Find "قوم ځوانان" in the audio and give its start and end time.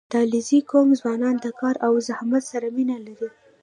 0.69-1.35